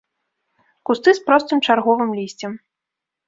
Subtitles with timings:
[0.89, 2.51] Кусты з простым чарговым лісцем.